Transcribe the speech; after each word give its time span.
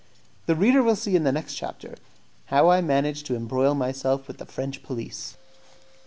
The 0.47 0.55
reader 0.55 0.81
will 0.81 0.95
see 0.95 1.15
in 1.15 1.25
the 1.25 1.31
next 1.31 1.53
chapter 1.53 1.93
how 2.45 2.71
I 2.71 2.81
managed 2.81 3.27
to 3.27 3.35
embroil 3.35 3.75
myself 3.75 4.27
with 4.27 4.39
the 4.39 4.47
French 4.47 4.81
police. 4.81 5.37